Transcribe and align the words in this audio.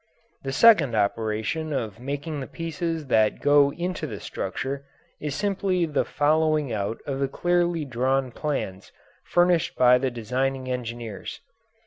The 0.41 0.51
second 0.51 0.95
operation 0.95 1.71
of 1.71 1.99
making 1.99 2.39
the 2.39 2.47
pieces 2.47 3.05
that 3.05 3.39
go 3.39 3.71
into 3.71 4.07
the 4.07 4.19
structure 4.19 4.83
is 5.19 5.35
simply 5.35 5.85
the 5.85 6.03
following 6.05 6.73
out 6.73 6.97
of 7.05 7.19
the 7.19 7.27
clearly 7.27 7.85
drawn 7.85 8.31
plans 8.31 8.91
furnished 9.23 9.75
by 9.77 9.99
the 9.99 10.09
designing 10.09 10.67
engineers. 10.71 11.41